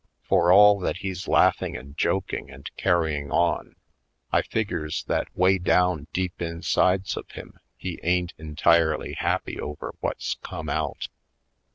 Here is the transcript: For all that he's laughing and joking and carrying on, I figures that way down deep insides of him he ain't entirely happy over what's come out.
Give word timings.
For 0.23 0.51
all 0.51 0.79
that 0.79 0.97
he's 0.97 1.27
laughing 1.27 1.77
and 1.77 1.95
joking 1.95 2.49
and 2.49 2.67
carrying 2.75 3.29
on, 3.29 3.75
I 4.31 4.41
figures 4.41 5.03
that 5.03 5.27
way 5.37 5.59
down 5.59 6.07
deep 6.11 6.41
insides 6.41 7.15
of 7.15 7.29
him 7.29 7.59
he 7.77 7.99
ain't 8.01 8.33
entirely 8.39 9.13
happy 9.13 9.59
over 9.59 9.93
what's 9.99 10.37
come 10.41 10.69
out. 10.69 11.07